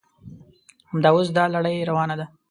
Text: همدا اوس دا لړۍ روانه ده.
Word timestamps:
همدا 0.91 1.09
اوس 1.13 1.27
دا 1.37 1.43
لړۍ 1.55 1.77
روانه 1.89 2.15
ده. 2.19 2.25